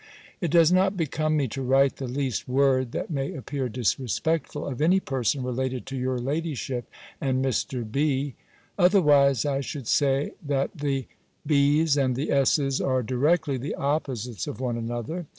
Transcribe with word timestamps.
It 0.39 0.49
does 0.49 0.71
not 0.71 0.97
become 0.97 1.37
me 1.37 1.47
to 1.49 1.61
write 1.61 1.97
the 1.97 2.07
least 2.07 2.47
word 2.47 2.91
that 2.91 3.11
may 3.11 3.33
appear 3.35 3.69
disrespectful 3.69 4.65
of 4.65 4.81
any 4.81 4.99
person 4.99 5.43
related 5.43 5.85
to 5.85 5.95
your 5.95 6.17
ladyship 6.17 6.89
and 7.21 7.45
Mr. 7.45 7.83
B. 7.85 8.33
Otherwise 8.79 9.45
I 9.45 9.61
should 9.61 9.85
say, 9.87 10.31
that 10.43 10.75
the 10.75 11.05
B 11.45 11.83
s 11.83 11.97
and 11.97 12.15
the 12.15 12.31
S 12.31 12.57
s 12.57 12.81
are 12.81 13.03
directly 13.03 13.57
the 13.59 13.75
opposites 13.75 14.47
of 14.47 14.59
one 14.59 14.75
another. 14.75 15.27